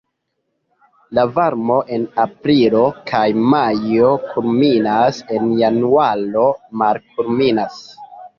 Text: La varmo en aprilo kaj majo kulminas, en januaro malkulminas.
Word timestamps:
La 1.17 1.25
varmo 1.33 1.75
en 1.97 2.07
aprilo 2.23 2.81
kaj 3.11 3.21
majo 3.57 4.09
kulminas, 4.31 5.21
en 5.37 5.47
januaro 5.61 6.49
malkulminas. 6.85 7.79